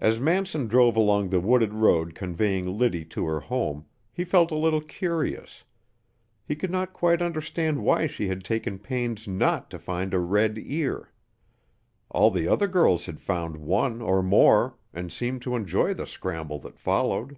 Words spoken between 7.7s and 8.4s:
why she